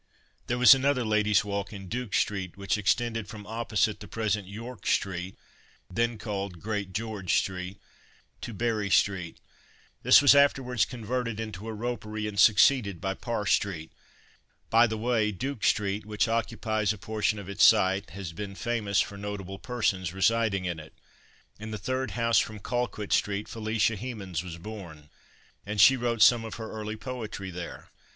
[0.47, 4.87] There was another Ladies Walk in Duke street, which extended from opposite the present York
[4.87, 5.37] street
[5.93, 7.77] (then called Great George street)
[8.41, 9.37] to Berry street.
[10.01, 13.91] This was afterwards converted into a ropery and succeeded by Parr street.
[14.71, 19.01] By the way, Duke street, which occupies a portion of its site, has been famous
[19.01, 20.95] for notable persons residing in it.
[21.59, 25.11] In the third house from Colquitt street Felicia Hemans was born,
[25.63, 27.91] and she wrote some of her early poetry there.